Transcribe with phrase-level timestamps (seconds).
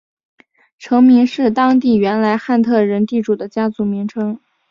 [0.79, 4.39] 城名是当地原来汉特人地主的家族名称。